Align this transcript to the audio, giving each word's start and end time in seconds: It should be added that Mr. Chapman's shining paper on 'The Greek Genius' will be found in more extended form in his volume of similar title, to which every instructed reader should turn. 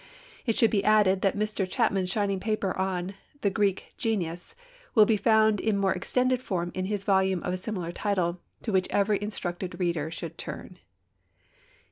It 0.47 0.55
should 0.57 0.71
be 0.71 0.83
added 0.83 1.21
that 1.21 1.37
Mr. 1.37 1.69
Chapman's 1.69 2.09
shining 2.09 2.39
paper 2.39 2.75
on 2.75 3.13
'The 3.41 3.51
Greek 3.51 3.93
Genius' 3.99 4.55
will 4.95 5.05
be 5.05 5.15
found 5.15 5.59
in 5.59 5.77
more 5.77 5.93
extended 5.93 6.41
form 6.41 6.71
in 6.73 6.85
his 6.85 7.03
volume 7.03 7.43
of 7.43 7.59
similar 7.59 7.91
title, 7.91 8.39
to 8.63 8.71
which 8.71 8.87
every 8.89 9.21
instructed 9.21 9.79
reader 9.79 10.09
should 10.09 10.39
turn. 10.39 10.79